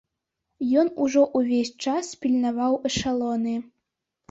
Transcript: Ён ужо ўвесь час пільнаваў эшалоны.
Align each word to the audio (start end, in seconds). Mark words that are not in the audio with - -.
Ён 0.83 0.87
ужо 1.05 1.21
ўвесь 1.41 1.73
час 1.85 2.11
пільнаваў 2.25 2.81
эшалоны. 2.93 3.57